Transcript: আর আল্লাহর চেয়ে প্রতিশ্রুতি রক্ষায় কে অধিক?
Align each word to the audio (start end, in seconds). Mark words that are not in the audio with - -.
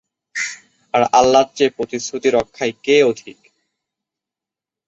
আর 0.93 1.01
আল্লাহর 1.13 1.49
চেয়ে 1.55 1.75
প্রতিশ্রুতি 1.77 2.29
রক্ষায় 2.29 2.73
কে 2.83 2.95
অধিক? 3.03 3.39